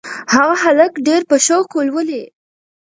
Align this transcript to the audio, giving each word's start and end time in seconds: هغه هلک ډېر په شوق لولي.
هغه 0.33 0.55
هلک 0.63 0.93
ډېر 1.07 1.21
په 1.29 1.35
شوق 1.45 1.69
لولي. 1.87 2.23